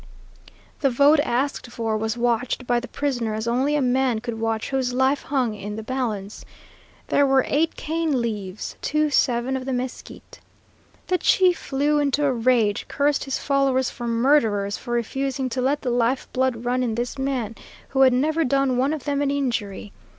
[0.79, 4.71] The vote asked for was watched by the prisoner as only a man could watch
[4.71, 6.43] whose life hung in the balance.
[7.09, 10.39] There were eight cane leaves to seven of the mesquite.
[11.05, 15.83] The chief flew into a rage, cursed his followers for murderers for refusing to let
[15.83, 17.53] the life blood run in this man,
[17.89, 19.91] who had never done one of them an injury.